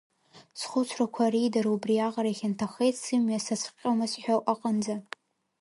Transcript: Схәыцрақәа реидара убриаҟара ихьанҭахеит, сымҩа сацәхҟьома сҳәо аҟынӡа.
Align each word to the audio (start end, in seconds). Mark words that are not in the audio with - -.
Схәыцрақәа 0.59 1.33
реидара 1.33 1.69
убриаҟара 1.75 2.29
ихьанҭахеит, 2.33 2.95
сымҩа 3.03 3.45
сацәхҟьома 3.45 4.07
сҳәо 4.11 4.35
аҟынӡа. 4.51 4.95